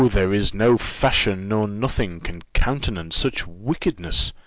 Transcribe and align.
there 0.09 0.33
is 0.33 0.51
no 0.51 0.79
fashion, 0.79 1.47
nor 1.47 1.67
nothing 1.67 2.19
can 2.19 2.41
countenance 2.55 3.15
such 3.15 3.45
wickedness! 3.45 4.33